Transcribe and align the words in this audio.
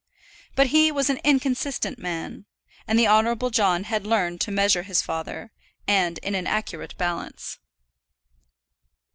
But 0.55 0.67
he 0.73 0.91
was 0.91 1.11
an 1.11 1.19
inconsistent 1.23 1.99
man, 1.99 2.47
and 2.87 2.97
the 2.97 3.07
Honourable 3.07 3.51
John 3.51 3.83
had 3.83 4.03
learned 4.07 4.41
to 4.41 4.51
measure 4.51 4.81
his 4.81 5.03
father, 5.03 5.51
and 5.87 6.17
in 6.23 6.33
an 6.33 6.47
accurate 6.47 6.97
balance. 6.97 7.59